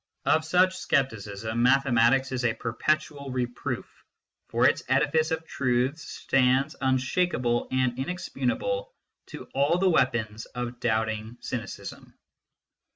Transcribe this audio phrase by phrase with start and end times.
[0.25, 3.85] Of such scepticism mathematics is a perpetual reproof;
[4.49, 8.91] ful its edifice of truths stands unshakable and inexpugnable
[9.27, 12.17] to all the weapons of doubting cynicism.